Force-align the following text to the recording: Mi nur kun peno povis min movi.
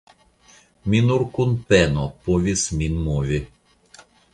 Mi 0.93 1.01
nur 1.09 1.27
kun 1.37 1.53
peno 1.73 2.09
povis 2.27 2.67
min 2.81 3.01
movi. 3.07 3.43